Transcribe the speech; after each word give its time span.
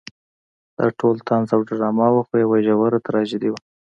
دا 0.77 0.87
ټول 0.99 1.15
طنز 1.27 1.49
او 1.55 1.61
ډرامه 1.69 2.07
وه 2.13 2.21
خو 2.27 2.33
یوه 2.43 2.57
ژوره 2.65 2.99
تراژیدي 3.05 3.49
وه. 3.51 3.59